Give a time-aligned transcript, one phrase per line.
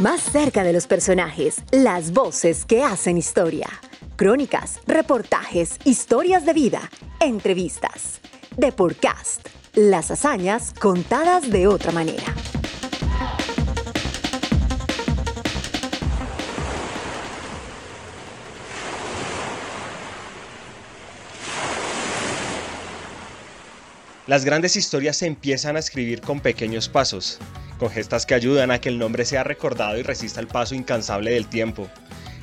[0.00, 3.68] Más cerca de los personajes, las voces que hacen historia.
[4.16, 8.22] Crónicas, reportajes, historias de vida, entrevistas.
[8.58, 9.46] The Podcast.
[9.74, 12.24] Las hazañas contadas de otra manera.
[24.26, 27.38] Las grandes historias se empiezan a escribir con pequeños pasos,
[27.80, 31.30] con gestas que ayudan a que el nombre sea recordado y resista el paso incansable
[31.30, 31.88] del tiempo.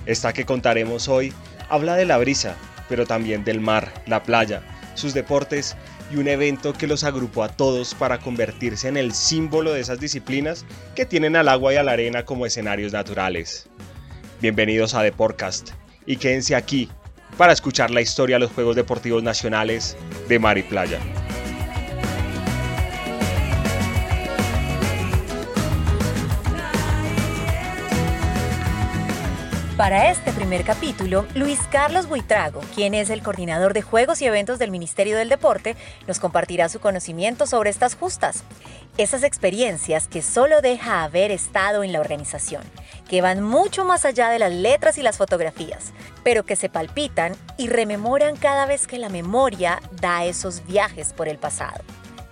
[0.08, 1.32] Esta que contaremos hoy
[1.70, 2.56] habla de la brisa,
[2.90, 4.64] pero también del mar, la playa,
[4.96, 5.78] sus deportes
[6.12, 10.00] y un evento que los agrupó a todos para convertirse en el símbolo de esas
[10.00, 10.66] disciplinas
[10.96, 13.70] que tienen al agua y a la arena como escenarios naturales.
[14.42, 15.70] Bienvenidos a The Podcast
[16.08, 16.90] y quédense aquí
[17.38, 19.96] para escuchar la historia de los Juegos Deportivos Nacionales
[20.28, 21.00] de Mar y Playa.
[29.78, 34.58] Para este primer capítulo, Luis Carlos Buitrago, quien es el coordinador de Juegos y Eventos
[34.58, 35.76] del Ministerio del Deporte,
[36.08, 38.44] nos compartirá su conocimiento sobre estas justas.
[38.98, 42.64] Esas experiencias que solo deja haber estado en la organización,
[43.08, 47.36] que van mucho más allá de las letras y las fotografías, pero que se palpitan
[47.60, 51.84] y rememoran cada vez que la memoria da esos viajes por el pasado.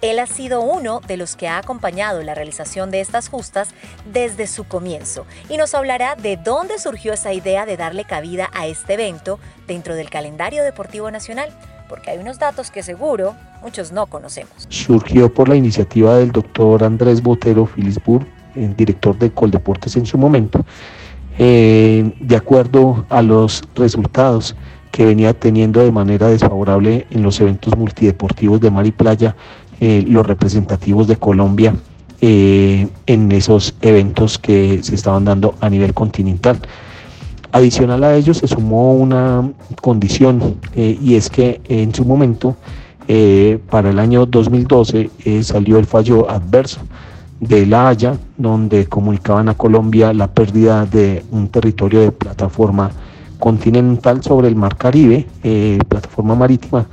[0.01, 3.69] Él ha sido uno de los que ha acompañado la realización de estas justas
[4.11, 8.67] desde su comienzo y nos hablará de dónde surgió esa idea de darle cabida a
[8.67, 11.49] este evento dentro del calendario deportivo nacional,
[11.89, 14.67] porque hay unos datos que seguro muchos no conocemos.
[14.69, 20.17] Surgió por la iniciativa del doctor Andrés Botero Filisburg, el director de Coldeportes en su
[20.17, 20.63] momento,
[21.37, 24.55] eh, de acuerdo a los resultados
[24.91, 29.35] que venía teniendo de manera desfavorable en los eventos multideportivos de mar y playa
[29.81, 31.75] eh, los representativos de Colombia
[32.21, 36.59] eh, en esos eventos que se estaban dando a nivel continental.
[37.51, 42.55] Adicional a ello se sumó una condición eh, y es que en su momento,
[43.69, 45.11] para el año 2012,
[45.43, 46.79] salió el fallo adverso
[47.39, 52.89] de La Haya, donde comunicaban a Colombia la pérdida de un territorio de plataforma
[53.37, 55.27] continental sobre el Mar Caribe,
[55.87, 56.87] plataforma marítima,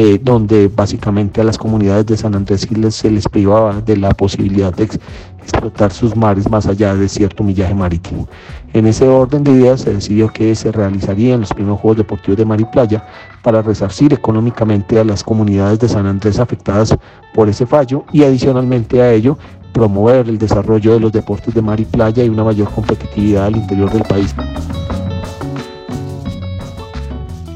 [0.00, 4.72] eh, donde básicamente a las comunidades de San Andrés se les privaba de la posibilidad
[4.72, 8.28] de explotar sus mares más allá de cierto millaje marítimo.
[8.74, 12.44] En ese orden de ideas se decidió que se realizarían los primeros Juegos Deportivos de
[12.44, 13.04] Mar y Playa
[13.42, 16.96] para resarcir económicamente a las comunidades de San Andrés afectadas
[17.34, 19.36] por ese fallo y adicionalmente a ello
[19.72, 23.56] promover el desarrollo de los deportes de mar y playa y una mayor competitividad al
[23.56, 24.32] interior del país.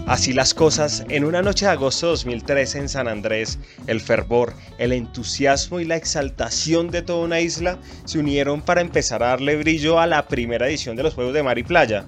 [0.07, 4.53] Así las cosas, en una noche de agosto de 2013 en San Andrés, el fervor,
[4.79, 9.57] el entusiasmo y la exaltación de toda una isla se unieron para empezar a darle
[9.57, 12.05] brillo a la primera edición de los Juegos de Mar y Playa.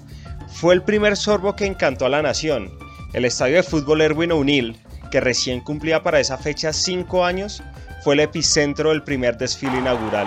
[0.48, 2.70] Fue el primer sorbo que encantó a la nación.
[3.12, 4.76] El estadio de fútbol Erwin O'Neill,
[5.12, 7.62] que recién cumplía para esa fecha cinco años,
[8.02, 10.26] fue el epicentro del primer desfile inaugural.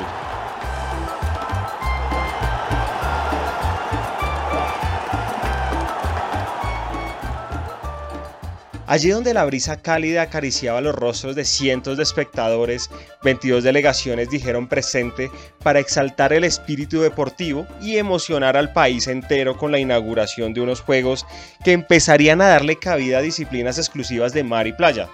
[8.88, 12.90] Allí donde la brisa cálida acariciaba los rostros de cientos de espectadores,
[13.22, 15.30] 22 delegaciones dijeron presente
[15.62, 20.80] para exaltar el espíritu deportivo y emocionar al país entero con la inauguración de unos
[20.80, 21.26] Juegos
[21.66, 25.10] que empezarían a darle cabida a disciplinas exclusivas de mar y playa.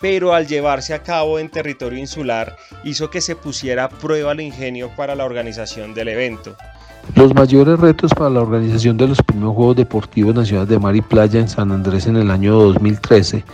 [0.00, 4.40] Pero al llevarse a cabo en territorio insular hizo que se pusiera a prueba el
[4.40, 6.56] ingenio para la organización del evento.
[7.14, 11.00] Los mayores retos para la organización de los primeros Juegos Deportivos Nacionales de Mar y
[11.00, 13.44] Playa en San Andrés en el año 2013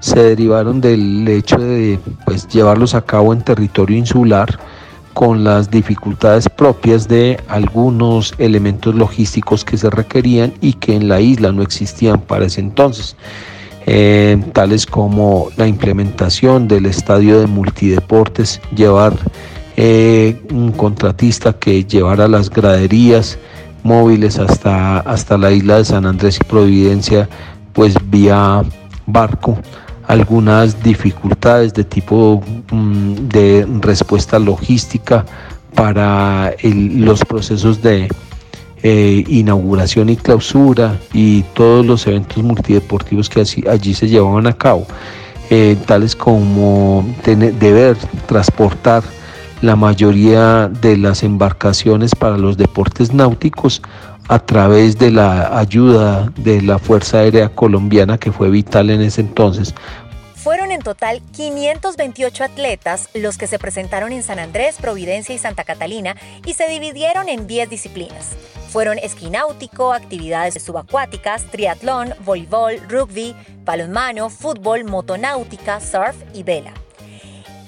[0.00, 4.58] se derivaron del hecho de pues, llevarlos a cabo en territorio insular
[5.14, 11.20] con las dificultades propias de algunos elementos logísticos que se requerían y que en la
[11.20, 13.16] isla no existían para ese entonces,
[13.86, 19.16] eh, tales como la implementación del estadio de multideportes, llevar
[19.76, 23.38] eh, un contratista que llevara las graderías
[23.82, 27.28] móviles hasta, hasta la isla de San Andrés y Providencia,
[27.72, 28.62] pues vía
[29.06, 29.58] barco
[30.08, 35.24] algunas dificultades de tipo mm, de respuesta logística
[35.74, 38.08] para los procesos de
[38.82, 44.86] eh, inauguración y clausura y todos los eventos multideportivos que allí se llevaban a cabo,
[45.50, 47.96] eh, tales como deber
[48.26, 49.02] transportar
[49.62, 53.82] la mayoría de las embarcaciones para los deportes náuticos
[54.28, 59.20] a través de la ayuda de la Fuerza Aérea Colombiana que fue vital en ese
[59.20, 59.74] entonces.
[60.34, 65.64] Fueron en total 528 atletas los que se presentaron en San Andrés, Providencia y Santa
[65.64, 68.36] Catalina y se dividieron en 10 disciplinas.
[68.70, 76.72] Fueron esquí náutico, actividades subacuáticas, triatlón, voleibol, rugby, balonmano, fútbol, motonáutica, surf y vela.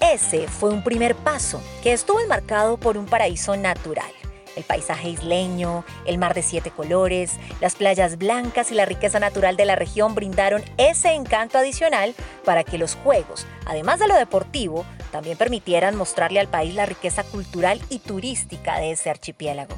[0.01, 4.13] Ese fue un primer paso que estuvo enmarcado por un paraíso natural
[4.59, 9.57] el paisaje isleño, el mar de siete colores, las playas blancas y la riqueza natural
[9.57, 12.15] de la región brindaron ese encanto adicional
[12.45, 17.23] para que los Juegos, además de lo deportivo, también permitieran mostrarle al país la riqueza
[17.23, 19.77] cultural y turística de ese archipiélago.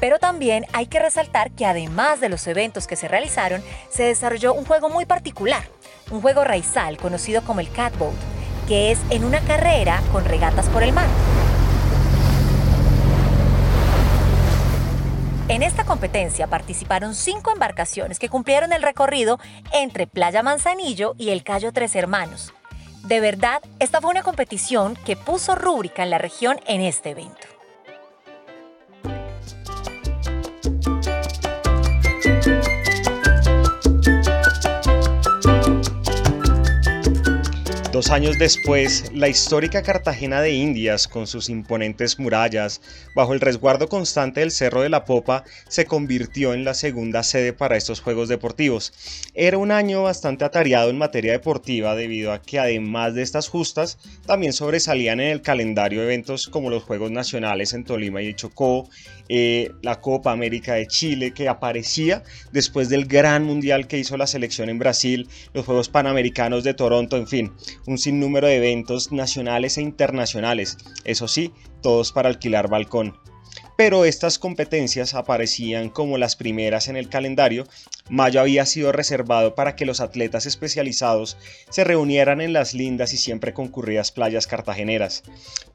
[0.00, 4.54] Pero también hay que resaltar que además de los eventos que se realizaron, se desarrolló
[4.54, 5.64] un juego muy particular,
[6.10, 8.14] un juego raizal conocido como el catboat,
[8.66, 11.08] que es en una carrera con regatas por el mar.
[15.48, 19.38] En esta competencia participaron cinco embarcaciones que cumplieron el recorrido
[19.72, 22.54] entre Playa Manzanillo y el Cayo Tres Hermanos.
[23.04, 27.51] De verdad, esta fue una competición que puso rúbrica en la región en este evento.
[37.92, 42.80] Dos años después, la histórica Cartagena de Indias, con sus imponentes murallas,
[43.14, 47.52] bajo el resguardo constante del Cerro de la Popa, se convirtió en la segunda sede
[47.52, 48.94] para estos Juegos Deportivos.
[49.34, 53.98] Era un año bastante atareado en materia deportiva debido a que además de estas justas,
[54.24, 58.88] también sobresalían en el calendario eventos como los Juegos Nacionales en Tolima y Chocó,
[59.28, 62.22] eh, la Copa América de Chile que aparecía
[62.52, 67.18] después del gran mundial que hizo la selección en Brasil, los Juegos Panamericanos de Toronto,
[67.18, 67.52] en fin
[67.86, 71.52] un sinnúmero de eventos nacionales e internacionales, eso sí,
[71.82, 73.16] todos para alquilar balcón.
[73.76, 77.66] Pero estas competencias aparecían como las primeras en el calendario,
[78.08, 81.36] mayo había sido reservado para que los atletas especializados
[81.70, 85.22] se reunieran en las lindas y siempre concurridas playas cartageneras.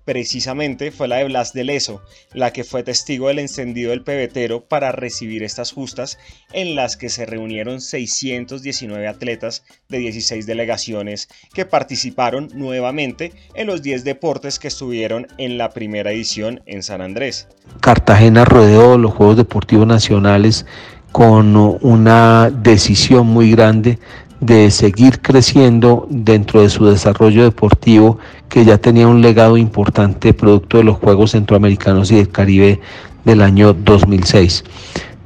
[0.08, 2.02] Precisamente fue la de Blas de Leso,
[2.32, 6.18] la que fue testigo del encendido del pebetero para recibir estas justas,
[6.54, 13.82] en las que se reunieron 619 atletas de 16 delegaciones que participaron nuevamente en los
[13.82, 17.50] 10 deportes que estuvieron en la primera edición en San Andrés.
[17.82, 20.66] Cartagena rodeó los Juegos Deportivos Nacionales
[21.12, 24.00] con una decisión muy grande
[24.40, 28.20] de seguir creciendo dentro de su desarrollo deportivo
[28.50, 32.80] que ya tenía un legado importante producto de los Juegos Centroamericanos y del Caribe
[33.26, 34.64] del año 2006.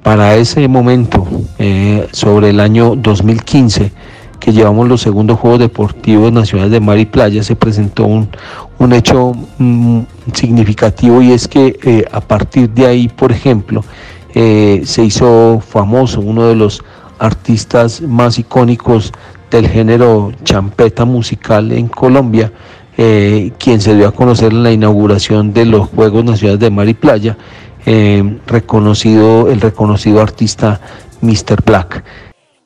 [0.04, 1.28] Para ese momento,
[1.60, 3.92] eh, sobre el año 2015,
[4.40, 8.28] que llevamos los segundos Juegos Deportivos Nacionales de Mar y Playa, se presentó un,
[8.80, 10.00] un hecho mm,
[10.34, 13.84] significativo y es que eh, a partir de ahí, por ejemplo,
[14.34, 16.84] eh, se hizo famoso uno de los
[17.22, 19.14] artistas más icónicos
[19.50, 22.52] del género champeta musical en Colombia,
[22.98, 26.90] eh, quien se dio a conocer en la inauguración de los Juegos Nacionales de Mar
[26.90, 27.38] y Playa,
[28.46, 30.80] reconocido, el reconocido artista
[31.22, 31.64] Mr.
[31.66, 32.04] Black.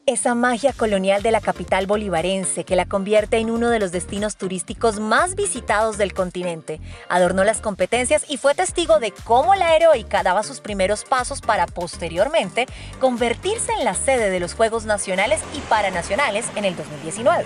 [0.07, 4.35] Esa magia colonial de la capital bolivarense que la convierte en uno de los destinos
[4.35, 6.79] turísticos más visitados del continente.
[7.09, 11.65] Adornó las competencias y fue testigo de cómo la heroica daba sus primeros pasos para
[11.65, 12.67] posteriormente
[12.99, 17.43] convertirse en la sede de los Juegos Nacionales y Paranacionales en el 2019.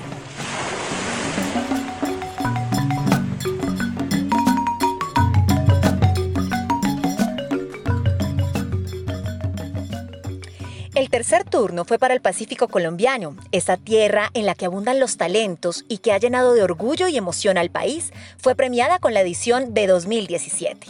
[11.10, 15.18] El tercer turno fue para el Pacífico colombiano, esa tierra en la que abundan los
[15.18, 19.22] talentos y que ha llenado de orgullo y emoción al país, fue premiada con la
[19.22, 20.86] edición de 2017.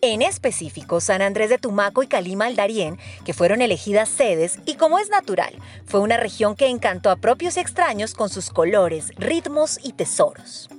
[0.00, 4.76] En específico, San Andrés de Tumaco y Calima al Darién, que fueron elegidas sedes y
[4.76, 5.52] como es natural,
[5.84, 10.70] fue una región que encantó a propios y extraños con sus colores, ritmos y tesoros.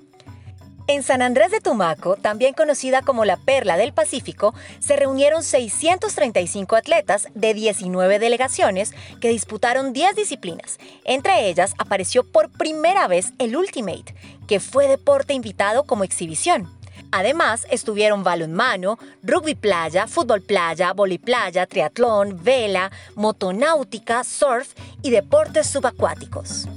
[0.90, 6.76] En San Andrés de Tumaco, también conocida como la Perla del Pacífico, se reunieron 635
[6.76, 10.80] atletas de 19 delegaciones que disputaron 10 disciplinas.
[11.06, 14.16] Entre ellas apareció por primera vez el Ultimate,
[14.48, 16.68] que fue deporte invitado como exhibición.
[17.12, 26.68] Además, estuvieron balonmano, rugby playa, fútbol playa, playa, triatlón, vela, motonáutica, surf y deportes subacuáticos.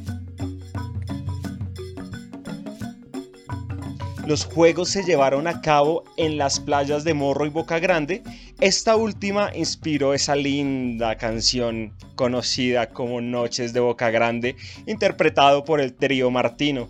[4.27, 8.23] Los juegos se llevaron a cabo en las playas de Morro y Boca Grande.
[8.61, 14.55] Esta última inspiró esa linda canción conocida como Noches de Boca Grande,
[14.87, 16.89] interpretado por el trío Martino.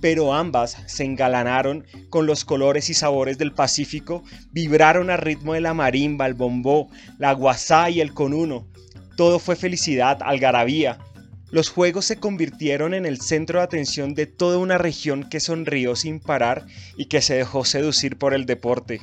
[0.00, 5.60] Pero ambas se engalanaron con los colores y sabores del Pacífico, vibraron al ritmo de
[5.60, 8.66] la marimba, el bombó, la guasá y el conuno.
[9.16, 10.98] Todo fue felicidad, algarabía,
[11.50, 15.94] Los Juegos se convirtieron en el centro de atención de toda una región que sonrió
[15.94, 19.00] sin parar y que se dejó seducir por el deporte.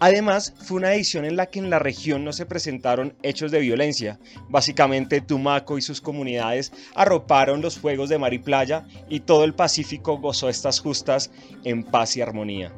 [0.00, 3.60] Además, fue una edición en la que en la región no se presentaron hechos de
[3.60, 4.18] violencia.
[4.48, 10.18] Básicamente, Tumaco y sus comunidades arroparon los Juegos de Mar Playa y todo el Pacífico
[10.18, 11.30] gozó estas justas
[11.64, 12.72] en paz y armonía.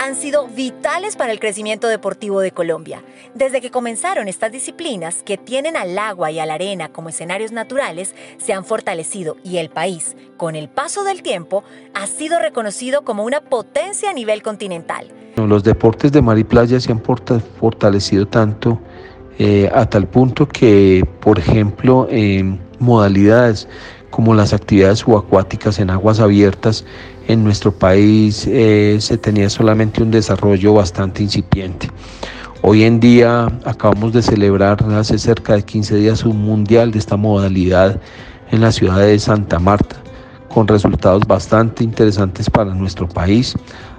[0.00, 3.04] Han sido vitales para el crecimiento deportivo de Colombia.
[3.34, 7.52] Desde que comenzaron estas disciplinas, que tienen al agua y a la arena como escenarios
[7.52, 11.62] naturales, se han fortalecido y el país, con el paso del tiempo,
[11.94, 15.12] ha sido reconocido como una potencia a nivel continental.
[15.36, 18.80] Los deportes de mar y playa se han fortalecido tanto
[19.38, 22.08] eh, a tal punto que, por ejemplo,
[22.80, 23.68] modalidades
[24.10, 26.84] como las actividades subacuáticas en aguas abiertas,
[27.28, 31.88] en nuestro país eh, se tenía solamente un desarrollo bastante incipiente.
[32.62, 37.16] Hoy en día acabamos de celebrar hace cerca de 15 días un mundial de esta
[37.16, 38.00] modalidad
[38.50, 39.96] en la ciudad de Santa Marta,
[40.48, 43.54] con resultados bastante interesantes para nuestro país.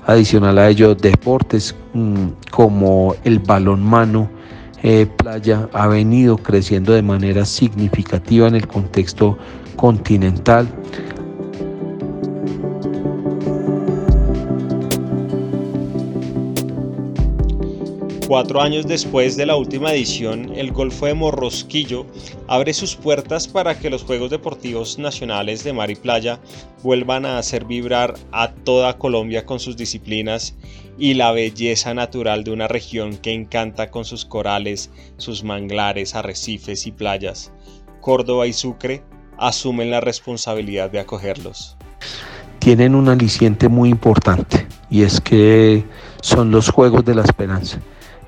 [0.05, 4.29] Adicional a ello, deportes mm, como el balonmano
[4.83, 9.37] eh, playa ha venido creciendo de manera significativa en el contexto
[9.75, 10.67] continental.
[18.27, 22.05] Cuatro años después de la última edición, el Golfo de Morrosquillo
[22.49, 26.41] abre sus puertas para que los Juegos Deportivos Nacionales de Mar y Playa
[26.83, 30.55] vuelvan a hacer vibrar a toda Colombia con sus disciplinas
[30.97, 36.85] y la belleza natural de una región que encanta con sus corales, sus manglares, arrecifes
[36.85, 37.53] y playas.
[38.01, 39.03] Córdoba y Sucre
[39.37, 41.77] asumen la responsabilidad de acogerlos.
[42.59, 45.85] Tienen un aliciente muy importante y es que
[46.19, 47.79] son los Juegos de la Esperanza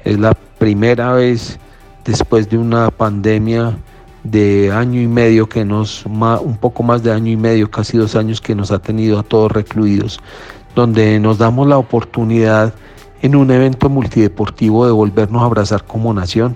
[0.03, 1.60] es la primera vez
[2.06, 3.77] después de una pandemia
[4.24, 8.15] de año y medio que nos, un poco más de año y medio, casi dos
[8.15, 10.20] años que nos ha tenido a todos recluidos,
[10.75, 12.74] donde nos damos la oportunidad
[13.22, 16.56] en un evento multideportivo de volvernos a abrazar como nación,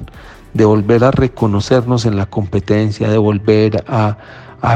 [0.53, 4.17] de volver a reconocernos en la competencia, de volver a,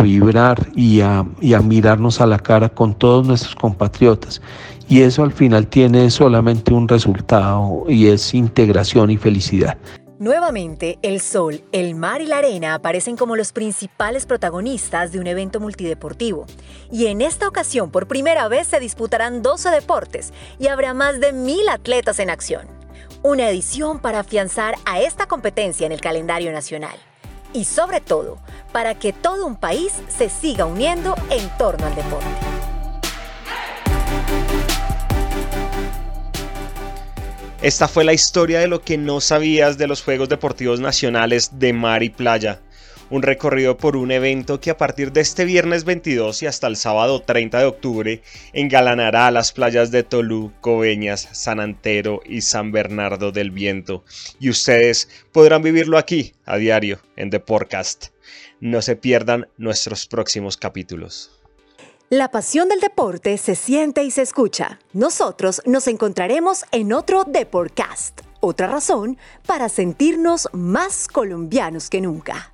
[0.03, 4.41] vibrar y a, y a mirarnos a la cara con todos nuestros compatriotas
[4.89, 9.77] y eso al final tiene solamente un resultado y es integración y felicidad.
[10.19, 15.27] Nuevamente, el sol, el mar y la arena aparecen como los principales protagonistas de un
[15.27, 16.47] evento multideportivo.
[16.91, 21.33] Y en esta ocasión, por primera vez, se disputarán 12 deportes y habrá más de
[21.33, 22.65] mil atletas en acción.
[23.21, 26.95] Una edición para afianzar a esta competencia en el calendario nacional.
[27.53, 28.39] Y sobre todo,
[28.71, 32.56] para que todo un país se siga uniendo en torno al deporte.
[37.63, 41.73] Esta fue la historia de lo que no sabías de los Juegos Deportivos Nacionales de
[41.73, 42.61] Mar y Playa.
[43.09, 46.75] Un recorrido por un evento que a partir de este viernes 22 y hasta el
[46.75, 48.21] sábado 30 de octubre
[48.53, 54.05] engalanará las playas de Tolú, Coveñas, San Antero y San Bernardo del Viento.
[54.39, 58.09] Y ustedes podrán vivirlo aquí a diario en The Podcast.
[58.59, 61.36] No se pierdan nuestros próximos capítulos.
[62.09, 64.79] La pasión del deporte se siente y se escucha.
[64.93, 68.21] Nosotros nos encontraremos en otro Deportcast.
[68.39, 72.53] Otra razón para sentirnos más colombianos que nunca.